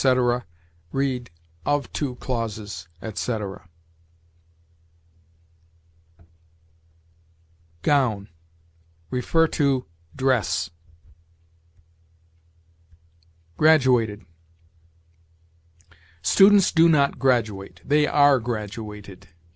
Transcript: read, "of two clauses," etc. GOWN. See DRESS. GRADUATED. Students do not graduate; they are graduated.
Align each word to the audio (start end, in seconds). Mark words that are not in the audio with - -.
read, 0.91 1.29
"of 1.63 1.93
two 1.93 2.15
clauses," 2.15 2.87
etc. 3.03 3.69
GOWN. 7.83 8.27
See 9.13 9.79
DRESS. 10.15 10.71
GRADUATED. 13.57 14.25
Students 16.23 16.71
do 16.71 16.89
not 16.89 17.19
graduate; 17.19 17.81
they 17.85 18.07
are 18.07 18.39
graduated. 18.39 19.27